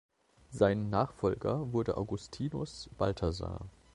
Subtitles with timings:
[0.49, 3.69] Sein Nachfolger wurde Augustinus Balthasar.